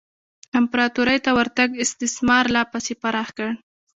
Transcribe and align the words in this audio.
امپراتورۍ 0.59 1.17
ته 1.25 1.29
ورتګ 1.37 1.69
استثمار 1.85 2.43
لا 2.55 2.63
پسې 2.71 2.93
پراخ 3.01 3.29
کړ. 3.37 3.49